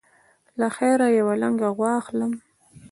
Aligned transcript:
له 0.59 0.67
خیره 0.77 1.07
یوه 1.19 1.33
لنګه 1.41 1.69
غوا 1.75 1.91
اخلم. 2.01 2.33